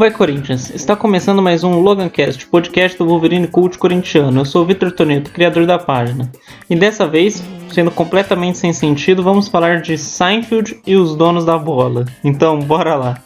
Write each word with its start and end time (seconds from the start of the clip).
Vai 0.00 0.10
Corinthians! 0.10 0.70
Está 0.70 0.96
começando 0.96 1.42
mais 1.42 1.62
um 1.62 1.78
Logancast, 1.78 2.46
podcast 2.46 2.96
do 2.96 3.06
Wolverine 3.06 3.46
Cult 3.46 3.76
corintiano. 3.76 4.40
Eu 4.40 4.44
sou 4.46 4.62
o 4.62 4.64
Vitor 4.64 4.90
Toneto, 4.92 5.30
criador 5.30 5.66
da 5.66 5.78
página. 5.78 6.32
E 6.70 6.74
dessa 6.74 7.06
vez, 7.06 7.42
sendo 7.70 7.90
completamente 7.90 8.56
sem 8.56 8.72
sentido, 8.72 9.22
vamos 9.22 9.48
falar 9.48 9.82
de 9.82 9.98
Seinfeld 9.98 10.80
e 10.86 10.96
os 10.96 11.14
donos 11.14 11.44
da 11.44 11.58
bola. 11.58 12.06
Então, 12.24 12.60
bora 12.60 12.94
lá! 12.94 13.22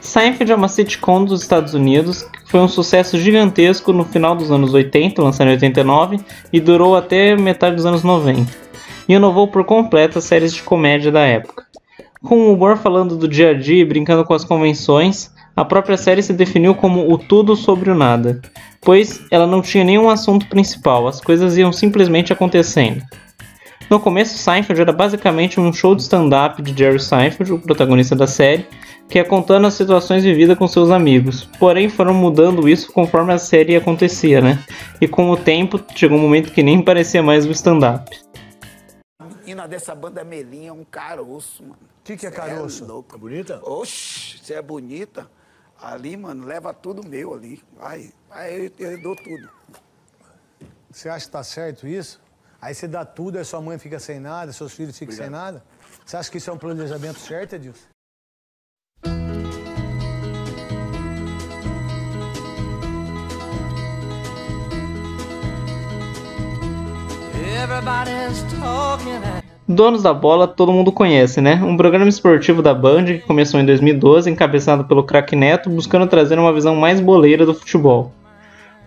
Seinfeld 0.00 0.50
é 0.50 0.56
uma 0.56 0.66
sitcom 0.66 1.24
dos 1.24 1.42
Estados 1.42 1.74
Unidos 1.74 2.26
foi 2.50 2.58
um 2.58 2.66
sucesso 2.66 3.16
gigantesco 3.16 3.92
no 3.92 4.04
final 4.04 4.34
dos 4.34 4.50
anos 4.50 4.74
80, 4.74 5.22
lançado 5.22 5.46
em 5.46 5.52
89, 5.52 6.18
e 6.52 6.58
durou 6.58 6.96
até 6.96 7.36
metade 7.36 7.76
dos 7.76 7.86
anos 7.86 8.02
90. 8.02 8.50
E 9.08 9.14
inovou 9.14 9.46
por 9.46 9.64
completo 9.64 10.18
as 10.18 10.24
séries 10.24 10.52
de 10.52 10.60
comédia 10.60 11.12
da 11.12 11.20
época. 11.20 11.64
Com 12.24 12.38
o 12.38 12.52
humor 12.52 12.76
falando 12.76 13.16
do 13.16 13.28
dia 13.28 13.50
a 13.50 13.54
dia 13.54 13.80
e 13.80 13.84
brincando 13.84 14.24
com 14.24 14.34
as 14.34 14.44
convenções, 14.44 15.32
a 15.54 15.64
própria 15.64 15.96
série 15.96 16.24
se 16.24 16.32
definiu 16.32 16.74
como 16.74 17.12
o 17.12 17.16
tudo 17.16 17.54
sobre 17.54 17.88
o 17.88 17.94
nada, 17.94 18.42
pois 18.80 19.20
ela 19.30 19.46
não 19.46 19.62
tinha 19.62 19.84
nenhum 19.84 20.10
assunto 20.10 20.48
principal, 20.48 21.06
as 21.06 21.20
coisas 21.20 21.56
iam 21.56 21.72
simplesmente 21.72 22.32
acontecendo. 22.32 23.00
No 23.88 24.00
começo, 24.00 24.36
Seinfeld 24.36 24.80
era 24.80 24.92
basicamente 24.92 25.60
um 25.60 25.72
show 25.72 25.94
de 25.94 26.02
stand-up 26.02 26.60
de 26.60 26.76
Jerry 26.76 26.98
Seinfeld, 26.98 27.52
o 27.52 27.58
protagonista 27.58 28.16
da 28.16 28.26
série, 28.26 28.66
que 29.10 29.18
é 29.18 29.24
contando 29.24 29.66
as 29.66 29.74
situações 29.74 30.22
vividas 30.22 30.56
com 30.56 30.68
seus 30.68 30.88
amigos. 30.88 31.44
Porém, 31.58 31.88
foram 31.88 32.14
mudando 32.14 32.68
isso 32.68 32.92
conforme 32.92 33.32
a 33.32 33.38
série 33.38 33.74
acontecia, 33.74 34.40
né? 34.40 34.64
E 35.00 35.08
com 35.08 35.28
o 35.30 35.36
tempo, 35.36 35.82
chegou 35.96 36.16
um 36.16 36.20
momento 36.22 36.52
que 36.52 36.62
nem 36.62 36.80
parecia 36.84 37.20
mais 37.20 37.44
um 37.44 37.50
stand-up. 37.50 38.16
A 39.18 39.24
menina 39.24 39.66
dessa 39.66 39.96
banda 39.96 40.22
Melinha 40.22 40.68
é 40.68 40.72
um 40.72 40.84
caroço, 40.84 41.64
mano. 41.64 41.74
O 41.74 42.04
que, 42.04 42.16
que 42.16 42.24
é 42.24 42.30
Cê 42.30 42.36
caroço? 42.36 42.84
louco. 42.86 43.16
É 43.16 43.18
bonita? 43.18 43.60
Oxi, 43.64 44.38
você 44.38 44.54
é 44.54 44.62
bonita. 44.62 45.28
Ali, 45.82 46.16
mano, 46.16 46.46
leva 46.46 46.72
tudo 46.72 47.04
meu 47.04 47.34
ali. 47.34 47.60
Vai, 47.76 48.12
vai, 48.28 48.54
eu, 48.54 48.70
eu 48.78 49.02
dou 49.02 49.16
tudo. 49.16 49.48
Você 50.88 51.08
acha 51.08 51.26
que 51.26 51.32
tá 51.32 51.42
certo 51.42 51.86
isso? 51.88 52.20
Aí 52.62 52.74
você 52.74 52.86
dá 52.86 53.04
tudo, 53.04 53.38
aí 53.38 53.44
sua 53.44 53.60
mãe 53.60 53.76
fica 53.78 53.98
sem 53.98 54.20
nada, 54.20 54.52
seus 54.52 54.72
filhos 54.72 54.96
ficam 54.96 55.16
sem 55.16 55.30
nada? 55.30 55.64
Você 56.04 56.16
acha 56.16 56.30
que 56.30 56.38
isso 56.38 56.50
é 56.50 56.52
um 56.52 56.58
planejamento 56.58 57.18
certo, 57.18 57.54
Edilson? 57.54 57.88
Donos 69.68 70.02
da 70.02 70.12
Bola 70.12 70.48
todo 70.48 70.72
mundo 70.72 70.90
conhece, 70.90 71.40
né? 71.40 71.54
Um 71.62 71.76
programa 71.76 72.08
esportivo 72.08 72.60
da 72.60 72.74
Band 72.74 73.04
que 73.04 73.18
começou 73.20 73.60
em 73.60 73.64
2012, 73.64 74.28
encabeçado 74.28 74.84
pelo 74.84 75.04
craque 75.04 75.36
Neto, 75.36 75.70
buscando 75.70 76.08
trazer 76.08 76.38
uma 76.38 76.52
visão 76.52 76.74
mais 76.74 77.00
boleira 77.00 77.46
do 77.46 77.54
futebol. 77.54 78.12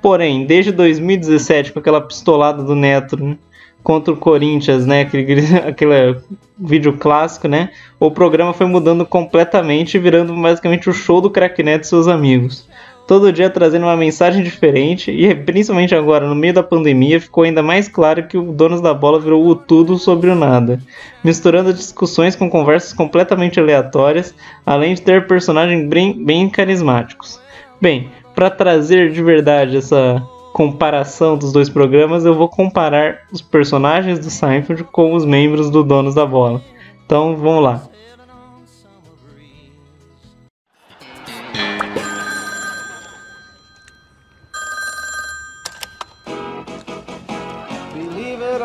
Porém, 0.02 0.46
desde 0.46 0.72
2017, 0.74 1.72
com 1.72 1.80
aquela 1.80 2.02
pistolada 2.02 2.62
do 2.62 2.76
Neto 2.76 3.16
né, 3.16 3.38
contra 3.82 4.14
o 4.14 4.18
Corinthians, 4.18 4.86
né? 4.86 5.02
Aquele, 5.02 5.42
aquele 5.66 6.18
vídeo 6.60 6.98
clássico, 6.98 7.48
né? 7.48 7.70
O 7.98 8.12
programa 8.12 8.52
foi 8.52 8.66
mudando 8.66 9.06
completamente, 9.06 9.98
virando 9.98 10.36
basicamente 10.36 10.90
o 10.90 10.94
show 10.94 11.22
do 11.22 11.30
craque 11.30 11.64
Neto 11.64 11.86
e 11.86 11.88
seus 11.88 12.10
amigos. 12.10 12.68
Todo 13.06 13.34
dia 13.34 13.50
trazendo 13.50 13.86
uma 13.86 13.98
mensagem 13.98 14.42
diferente 14.44 15.12
e 15.12 15.36
principalmente 15.36 15.94
agora 15.94 16.26
no 16.26 16.36
meio 16.36 16.54
da 16.54 16.64
pandemia 16.64 17.20
ficou 17.20 17.44
ainda 17.44 17.62
mais 17.62 17.90
claro 17.90 18.28
que 18.28 18.38
o 18.38 18.54
Donos 18.54 18.80
da 18.80 18.94
Bola 18.94 19.20
virou 19.20 19.46
o 19.46 19.56
tudo 19.56 19.98
sobre 19.98 20.30
o 20.30 20.36
nada, 20.36 20.80
misturando 21.22 21.74
discussões 21.74 22.34
com 22.34 22.50
conversas 22.50 22.94
completamente 22.94 23.60
aleatórias, 23.60 24.34
além 24.66 24.94
de 24.94 25.02
ter 25.02 25.28
personagens 25.28 25.86
bem, 25.90 26.24
bem 26.24 26.50
carismáticos. 26.50 27.42
Bem, 27.82 28.10
para 28.34 28.50
trazer 28.50 29.12
de 29.12 29.22
verdade 29.22 29.76
essa 29.76 30.24
comparação 30.54 31.38
dos 31.38 31.52
dois 31.52 31.68
programas, 31.68 32.24
eu 32.24 32.34
vou 32.34 32.48
comparar 32.48 33.24
os 33.32 33.42
personagens 33.42 34.20
do 34.20 34.30
Seinfeld 34.30 34.86
com 34.86 35.14
os 35.14 35.26
membros 35.26 35.70
do 35.70 35.84
Donos 35.84 36.16
da 36.16 36.26
Bola. 36.26 36.62
Então 37.06 37.36
vamos 37.36 37.64
lá. 37.64 37.93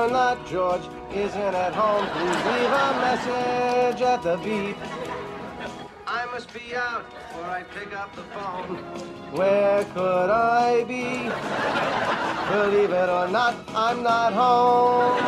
Or 0.08 0.12
not, 0.12 0.46
George 0.46 0.80
isn't 1.14 1.54
at 1.54 1.74
home. 1.74 2.06
Please 2.16 2.41
leave 2.48 2.72
a 2.72 2.88
message 3.04 4.00
at 4.00 4.22
the 4.22 4.38
beep. 4.38 4.76
I 6.06 6.24
must 6.32 6.50
be 6.54 6.74
out 6.74 7.04
before 7.10 7.44
I 7.44 7.62
pick 7.74 7.94
up 7.94 8.16
the 8.16 8.22
phone. 8.32 8.76
Where 9.36 9.84
could 9.92 10.30
I 10.30 10.84
be? 10.84 11.28
Believe 12.50 12.91
it 12.91 13.10
or 13.10 13.28
not, 13.28 13.54
I'm 13.76 14.02
not 14.02 14.32
home. 14.32 15.20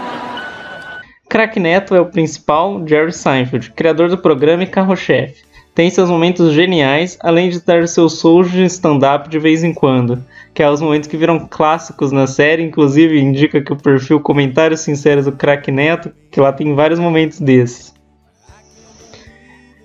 Crack 1.28 1.60
Neto 1.60 1.94
é 1.94 2.00
o 2.00 2.06
principal 2.06 2.82
Jerry 2.88 3.12
Seinfeld, 3.12 3.72
criador 3.72 4.08
do 4.08 4.16
programa 4.16 4.62
e 4.62 4.66
carro-chefe. 4.66 5.44
Tem 5.80 5.88
seus 5.88 6.10
momentos 6.10 6.52
geniais, 6.52 7.16
além 7.22 7.48
de 7.48 7.58
ter 7.58 7.88
seus 7.88 8.20
shows 8.20 8.52
de 8.52 8.64
stand-up 8.66 9.30
de 9.30 9.38
vez 9.38 9.64
em 9.64 9.72
quando, 9.72 10.22
que 10.52 10.62
é 10.62 10.70
os 10.70 10.82
momentos 10.82 11.08
que 11.08 11.16
viram 11.16 11.48
clássicos 11.48 12.12
na 12.12 12.26
série, 12.26 12.62
inclusive 12.62 13.18
indica 13.18 13.62
que 13.62 13.72
o 13.72 13.76
perfil 13.76 14.20
Comentários 14.20 14.80
Sinceros 14.80 15.24
do 15.24 15.32
Crack 15.32 15.72
Neto, 15.72 16.12
que 16.30 16.38
lá 16.38 16.52
tem 16.52 16.74
vários 16.74 17.00
momentos 17.00 17.40
desses. 17.40 17.94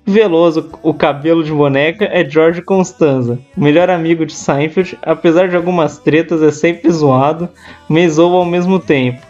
Veloso, 0.06 0.70
o 0.84 0.94
cabelo 0.94 1.46
de 1.46 1.54
boneca, 1.54 2.04
é 2.12 2.30
George 2.30 2.62
Constanza, 2.62 3.40
o 3.56 3.62
melhor 3.62 3.90
amigo 3.90 4.26
de 4.26 4.34
Seinfeld, 4.34 4.98
apesar 5.02 5.48
de 5.48 5.56
algumas 5.56 5.98
tretas 5.98 6.44
é 6.44 6.52
sempre 6.52 6.92
zoado, 6.92 7.48
mas 7.88 8.20
ao 8.20 8.44
mesmo 8.44 8.80
tempo. 8.80 9.22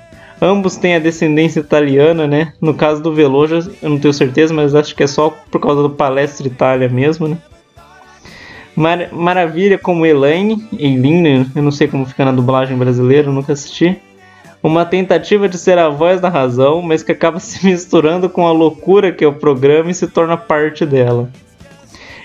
Ambos 0.42 0.76
têm 0.76 0.96
a 0.96 1.00
descendência 1.00 1.60
italiana, 1.60 2.28
né? 2.28 2.54
No 2.60 2.74
caso 2.74 3.02
do 3.02 3.14
Veloso, 3.14 3.72
eu 3.82 3.90
não 3.90 4.00
tenho 4.00 4.14
certeza, 4.14 4.54
mas 4.54 4.76
acho 4.76 4.96
que 4.96 5.04
é 5.04 5.08
só 5.08 5.30
por 5.50 5.62
causa 5.62 5.82
do 5.82 5.90
Palestra 5.90 6.48
Itália 6.48 6.90
mesmo, 6.90 7.28
né? 7.28 7.38
Mar 8.76 9.14
Maravilha 9.14 9.78
como 9.78 10.06
Elaine, 10.06 10.68
Eileen, 10.78 11.22
né? 11.22 11.46
eu 11.56 11.64
não 11.64 11.72
sei 11.72 11.88
como 11.88 12.06
fica 12.06 12.26
na 12.26 12.34
dublagem 12.34 12.78
brasileira, 12.78 13.32
nunca 13.32 13.54
assisti. 13.54 13.98
Uma 14.62 14.86
tentativa 14.86 15.48
de 15.48 15.58
ser 15.58 15.78
a 15.78 15.88
voz 15.88 16.20
da 16.20 16.28
razão, 16.28 16.82
mas 16.82 17.02
que 17.02 17.12
acaba 17.12 17.40
se 17.40 17.66
misturando 17.66 18.30
com 18.30 18.46
a 18.46 18.52
loucura 18.52 19.14
que 19.14 19.24
é 19.24 19.28
o 19.28 19.34
programa 19.34 19.92
e 19.92 19.94
se 19.94 20.08
torna 20.08 20.36
parte 20.36 20.86
dela. 20.86 21.30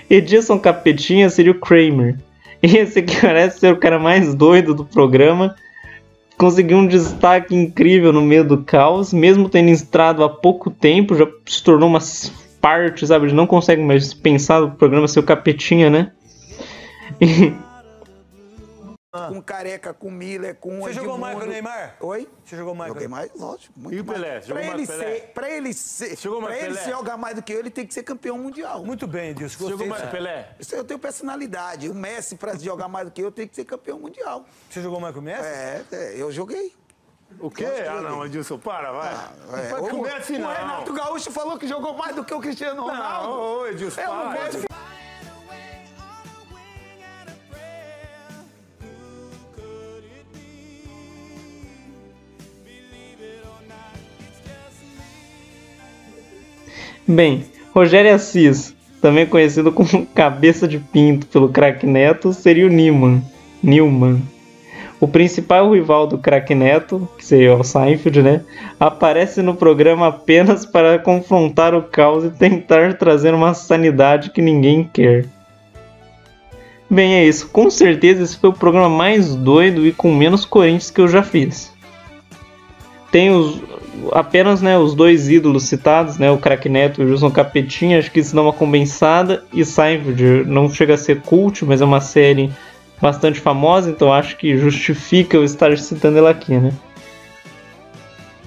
Edison 0.09 0.59
Capetinha 0.59 1.29
seria 1.29 1.53
o 1.53 1.59
Kramer. 1.59 2.17
Esse 2.61 3.01
que 3.01 3.15
parece 3.21 3.59
ser 3.59 3.73
o 3.73 3.77
cara 3.77 3.97
mais 3.97 4.35
doido 4.35 4.73
do 4.73 4.83
programa, 4.83 5.55
conseguiu 6.41 6.79
um 6.79 6.87
destaque 6.87 7.53
incrível 7.53 8.11
no 8.11 8.19
meio 8.19 8.43
do 8.43 8.63
caos, 8.63 9.13
mesmo 9.13 9.47
tendo 9.47 9.69
entrado 9.69 10.23
há 10.23 10.29
pouco 10.29 10.71
tempo, 10.71 11.13
já 11.13 11.27
se 11.45 11.61
tornou 11.61 11.87
uma 11.87 11.99
parte, 12.59 13.05
sabe? 13.05 13.27
Ele 13.27 13.35
não 13.35 13.45
consegue 13.45 13.83
mais 13.83 14.11
pensar 14.11 14.59
no 14.59 14.71
programa 14.71 15.07
ser 15.07 15.19
o 15.19 15.23
Capetinha, 15.23 15.87
né? 15.91 16.11
Com 19.11 19.41
careca, 19.41 19.93
com 19.93 20.09
Miller, 20.09 20.55
com 20.55 20.79
Você 20.79 20.93
jogou 20.93 21.17
mais 21.17 21.37
com 21.37 21.43
o 21.43 21.47
Neymar? 21.47 21.97
Oi? 21.99 22.29
Você 22.45 22.55
jogou 22.55 22.73
mais 22.73 22.93
Joguei 22.93 23.07
com 23.09 23.11
mais, 23.11 23.31
lógico. 23.35 23.73
Muito 23.77 23.93
E 23.93 23.99
o 23.99 24.05
mais. 24.05 24.21
Pelé? 24.21 24.41
Jogou 24.41 24.53
Pra 24.63 24.71
mais 24.71 24.79
ele, 24.79 24.87
Pelé? 24.87 25.15
ser, 25.15 25.27
pra 25.33 25.49
ele 25.49 25.73
ser, 25.73 26.17
Jogou 26.17 26.41
mais 26.41 26.57
pra 26.57 26.65
ele 26.65 26.77
Pelé? 26.77 26.89
jogar 26.91 27.17
mais 27.17 27.35
do 27.35 27.41
que 27.41 27.51
eu, 27.51 27.59
ele 27.59 27.69
tem 27.69 27.85
que 27.85 27.93
ser 27.93 28.03
campeão 28.03 28.37
mundial. 28.37 28.85
Muito 28.85 29.05
bem, 29.07 29.31
Edilson. 29.31 29.57
Você 29.57 29.69
jogou 29.69 29.87
mais 29.87 30.01
disso. 30.01 30.11
Pelé? 30.13 30.55
Isso 30.57 30.73
eu 30.75 30.85
tenho 30.85 30.97
personalidade. 30.97 31.89
O 31.89 31.93
Messi, 31.93 32.37
pra 32.37 32.55
jogar 32.55 32.87
mais 32.87 33.05
do 33.05 33.11
que 33.11 33.21
eu, 33.21 33.29
tem 33.33 33.45
que 33.45 33.53
ser 33.53 33.65
campeão 33.65 33.99
mundial. 33.99 34.45
Você 34.69 34.81
jogou 34.81 35.01
mais 35.01 35.13
com 35.13 35.19
o 35.19 35.23
Messi? 35.23 35.43
É, 35.43 35.83
é, 35.91 36.13
eu 36.15 36.31
joguei. 36.31 36.73
O 37.37 37.51
quê? 37.51 37.65
Ah, 37.65 37.99
não. 37.99 38.25
Edilson, 38.25 38.57
para, 38.59 38.93
vai. 38.93 39.13
É, 39.13 39.69
Não 39.71 39.81
o, 39.81 39.99
o. 39.99 40.03
Renato 40.03 40.93
Gaúcho 40.93 41.31
falou 41.31 41.57
que 41.57 41.67
jogou 41.67 41.97
mais 41.97 42.15
do 42.15 42.23
que 42.23 42.33
o 42.33 42.39
Cristiano 42.39 42.81
Ronaldo. 42.83 43.27
Não, 43.27 43.39
ô, 43.59 43.67
Edilson, 43.67 43.99
Eu 43.99 44.13
não 44.15 44.33
para. 44.33 44.70
Bem, 57.07 57.43
Rogério 57.73 58.13
Assis, 58.13 58.75
também 59.01 59.25
conhecido 59.25 59.71
como 59.71 60.05
Cabeça 60.13 60.67
de 60.67 60.77
Pinto 60.77 61.25
pelo 61.27 61.49
craque 61.49 61.85
Neto, 61.85 62.31
seria 62.31 62.67
o 62.67 62.69
Newman. 62.69 63.21
Newman. 63.63 64.21
O 64.99 65.07
principal 65.07 65.71
rival 65.71 66.05
do 66.05 66.19
craque 66.19 66.53
Neto, 66.53 67.09
que 67.17 67.25
seria 67.25 67.55
o 67.55 67.63
Seinfeld, 67.63 68.21
né, 68.21 68.41
aparece 68.79 69.41
no 69.41 69.55
programa 69.55 70.07
apenas 70.07 70.63
para 70.63 70.99
confrontar 70.99 71.73
o 71.73 71.81
caos 71.81 72.23
e 72.23 72.29
tentar 72.29 72.93
trazer 72.93 73.33
uma 73.33 73.55
sanidade 73.55 74.29
que 74.29 74.43
ninguém 74.43 74.87
quer. 74.93 75.25
Bem, 76.87 77.15
é 77.15 77.25
isso. 77.25 77.49
Com 77.49 77.69
certeza 77.71 78.21
esse 78.21 78.37
foi 78.37 78.49
o 78.49 78.53
programa 78.53 78.89
mais 78.89 79.33
doido 79.33 79.87
e 79.87 79.91
com 79.91 80.13
menos 80.13 80.45
Corinthians 80.45 80.91
que 80.91 81.01
eu 81.01 81.07
já 81.07 81.23
fiz. 81.23 81.73
Tem 83.09 83.31
os, 83.31 83.59
apenas 84.11 84.61
né, 84.61 84.77
os 84.77 84.95
dois 84.95 85.29
ídolos 85.29 85.63
citados, 85.63 86.17
né, 86.17 86.31
o 86.31 86.37
Crack 86.37 86.67
Neto 86.69 87.01
e 87.01 87.05
o 87.05 87.09
Wilson 87.09 87.31
Capetinha, 87.31 87.99
acho 87.99 88.11
que 88.11 88.19
isso 88.19 88.35
dá 88.35 88.41
uma 88.41 88.53
compensada. 88.53 89.43
E 89.53 89.63
Seinfeld 89.65 90.45
não 90.45 90.69
chega 90.69 90.93
a 90.93 90.97
ser 90.97 91.21
cult, 91.21 91.65
mas 91.65 91.81
é 91.81 91.85
uma 91.85 92.01
série 92.01 92.51
bastante 93.01 93.39
famosa, 93.39 93.89
então 93.89 94.13
acho 94.13 94.37
que 94.37 94.57
justifica 94.57 95.35
eu 95.35 95.43
estar 95.43 95.75
citando 95.77 96.17
ela 96.17 96.29
aqui, 96.29 96.55
né? 96.57 96.71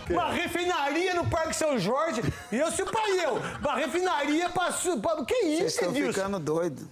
Uma 0.09 0.31
refinaria 0.31 1.15
no 1.15 1.27
Parque 1.27 1.57
São 1.57 1.79
Jorge. 1.79 2.23
E 2.53 2.57
eu 2.57 2.71
se 2.71 2.85
pai 2.85 3.25
eu. 3.25 3.41
Uma 3.61 3.77
refinaria 3.77 4.49
passou. 4.51 5.01
Que 5.27 5.35
Vocês 5.35 5.59
isso, 5.59 5.67
estão 5.67 5.91
Edilson? 5.91 6.13
ficando 6.13 6.39
doidos. 6.39 6.85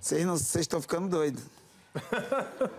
Vocês 0.00 0.24
vocês 0.24 0.62
estão 0.62 0.80
ficando 0.80 1.08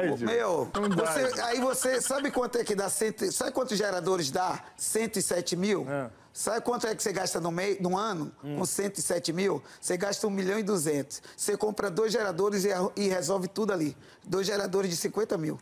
doidos. 0.00 0.20
meu, 0.22 0.22
meu, 0.22 0.66
você- 0.96 1.40
aí 1.42 1.60
você 1.60 2.00
sabe 2.00 2.30
quanto 2.30 2.58
é 2.58 2.64
que 2.64 2.74
dá? 2.74 2.88
Cento, 2.88 3.30
sabe 3.32 3.52
quantos 3.52 3.76
geradores 3.78 4.30
dá? 4.30 4.62
107 4.76 5.56
mil? 5.56 5.86
Sabe 6.32 6.62
quanto 6.62 6.86
é 6.86 6.94
que 6.94 7.02
você 7.02 7.12
gasta 7.12 7.38
no, 7.40 7.50
mei, 7.50 7.76
no 7.80 7.96
ano 7.98 8.32
com 8.40 8.64
107 8.64 9.32
mil? 9.34 9.62
Você 9.80 9.96
gasta 9.98 10.26
1 10.26 10.30
milhão 10.30 10.58
e 10.58 10.62
200. 10.62 11.22
Você 11.36 11.56
compra 11.58 11.90
dois 11.90 12.10
geradores 12.12 12.64
e, 12.64 12.70
e 12.96 13.08
resolve 13.08 13.48
tudo 13.48 13.70
ali. 13.72 13.94
Dois 14.24 14.46
geradores 14.46 14.90
de 14.90 14.96
50 14.96 15.36
mil. 15.36 15.58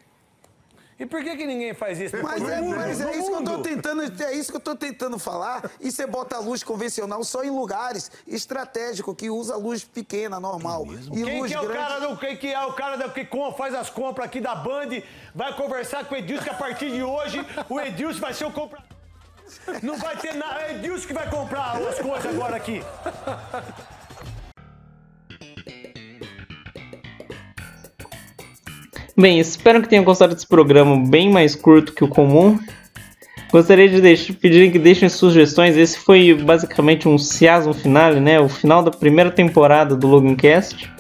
E 1.01 1.07
por 1.07 1.25
que, 1.25 1.35
que 1.35 1.47
ninguém 1.47 1.73
faz 1.73 1.99
isso? 1.99 2.15
Mas, 2.23 2.47
é, 2.47 2.61
mas 2.61 3.01
é 3.01 3.17
isso 3.17 3.31
que 3.31 3.37
eu 3.37 3.43
tô 3.45 3.59
tentando, 3.63 4.23
é 4.23 4.35
isso 4.35 4.51
que 4.51 4.57
eu 4.59 4.61
tô 4.61 4.77
tentando 4.77 5.19
falar. 5.19 5.71
E 5.81 5.91
você 5.91 6.07
bota 6.07 6.37
a 6.37 6.41
luz 6.41 6.63
convencional 6.63 7.25
só 7.25 7.43
em 7.43 7.49
lugares 7.49 8.13
estratégicos 8.29 9.17
que 9.17 9.31
usa 9.31 9.57
luz 9.57 9.83
pequena, 9.83 10.39
normal. 10.39 10.87
E 11.11 11.25
Quem 11.25 11.41
luz 11.41 11.51
que 11.51 11.57
é 11.57 11.61
o 11.61 11.67
grande. 11.67 11.79
cara 11.79 12.01
do 12.01 12.17
quem 12.19 12.37
que 12.37 12.53
é 12.53 12.67
o 12.67 12.75
cara 12.75 12.99
do 12.99 13.11
que 13.13 13.27
faz 13.57 13.75
as 13.75 13.89
compras 13.89 14.27
aqui 14.27 14.43
da 14.43 14.55
Band? 14.55 15.01
Vai 15.35 15.57
conversar 15.57 16.05
com 16.05 16.15
o 16.15 16.19
Edilson 16.19 16.45
que 16.45 16.51
a 16.51 16.55
partir 16.55 16.91
de 16.91 17.03
hoje 17.03 17.47
o 17.71 17.81
Edilson 17.81 18.21
vai 18.21 18.35
ser 18.35 18.45
o 18.45 18.53
comprador. 18.53 18.87
Não 19.83 19.97
vai 19.97 20.19
ter 20.19 20.35
nada, 20.35 20.61
é 20.61 20.75
Edilson 20.75 21.07
que 21.07 21.15
vai 21.15 21.31
comprar 21.31 21.79
as 21.79 21.99
coisas 21.99 22.27
agora 22.27 22.57
aqui. 22.57 22.83
Bem, 29.21 29.39
espero 29.39 29.83
que 29.83 29.89
tenham 29.89 30.03
gostado 30.03 30.35
desse 30.35 30.47
programa 30.47 30.97
bem 31.07 31.31
mais 31.31 31.55
curto 31.55 31.93
que 31.93 32.03
o 32.03 32.09
comum. 32.09 32.59
Gostaria 33.53 33.87
de 33.87 34.01
deixar, 34.01 34.33
pedir 34.33 34.73
que 34.73 34.79
deixem 34.79 35.11
sugestões. 35.11 35.77
Esse 35.77 35.99
foi 35.99 36.33
basicamente 36.33 37.07
um 37.07 37.19
season 37.19 37.75
finale, 37.75 38.19
né? 38.19 38.41
O 38.41 38.49
final 38.49 38.83
da 38.83 38.91
primeira 38.91 39.31
temporada 39.31 39.95
do 39.95 40.07
Logancast. 40.07 40.91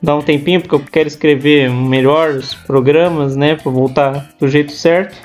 Dá 0.00 0.14
um 0.14 0.22
tempinho 0.22 0.60
porque 0.60 0.76
eu 0.76 0.80
quero 0.80 1.08
escrever 1.08 1.68
melhor 1.68 2.30
os 2.36 2.54
programas, 2.54 3.34
né? 3.34 3.56
Para 3.56 3.72
voltar 3.72 4.30
do 4.38 4.46
jeito 4.46 4.70
certo. 4.70 5.16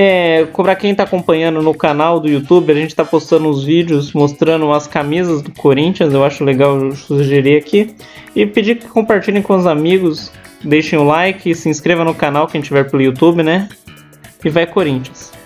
É, 0.00 0.44
para 0.44 0.76
quem 0.76 0.92
está 0.92 1.02
acompanhando 1.02 1.60
no 1.60 1.74
canal 1.74 2.20
do 2.20 2.28
YouTube, 2.28 2.70
a 2.70 2.74
gente 2.76 2.90
está 2.90 3.04
postando 3.04 3.48
uns 3.48 3.64
vídeos 3.64 4.12
mostrando 4.12 4.72
as 4.72 4.86
camisas 4.86 5.42
do 5.42 5.50
Corinthians. 5.50 6.14
Eu 6.14 6.24
acho 6.24 6.44
legal 6.44 6.78
eu 6.78 6.94
sugerir 6.94 7.56
aqui. 7.56 7.96
E 8.32 8.46
pedir 8.46 8.76
que 8.76 8.86
compartilhem 8.86 9.42
com 9.42 9.56
os 9.56 9.66
amigos, 9.66 10.30
deixem 10.62 10.96
o 10.96 11.02
like, 11.02 11.52
se 11.52 11.68
inscreva 11.68 12.04
no 12.04 12.14
canal 12.14 12.46
quem 12.46 12.60
tiver 12.60 12.88
pelo 12.88 13.02
YouTube, 13.02 13.42
né? 13.42 13.68
E 14.44 14.48
vai 14.48 14.68
Corinthians! 14.68 15.37